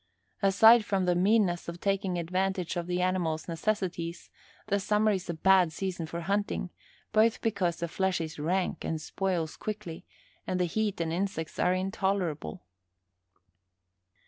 Aside 0.41 0.83
from 0.83 1.05
the 1.05 1.13
meanness 1.13 1.67
of 1.69 1.79
taking 1.79 2.17
advantage 2.17 2.75
of 2.75 2.87
the 2.87 3.03
animals' 3.03 3.47
necessities, 3.47 4.31
the 4.65 4.79
summer 4.79 5.11
is 5.11 5.29
a 5.29 5.35
bad 5.35 5.71
season 5.71 6.07
for 6.07 6.21
hunting, 6.21 6.71
both 7.13 7.39
because 7.39 7.75
the 7.77 7.87
flesh 7.87 8.19
is 8.19 8.39
rank 8.39 8.83
and 8.83 8.99
spoils 8.99 9.55
quickly, 9.55 10.07
and 10.47 10.59
the 10.59 10.65
heat 10.65 10.99
and 11.01 11.13
insects 11.13 11.59
are 11.59 11.75
intolerable. 11.75 12.63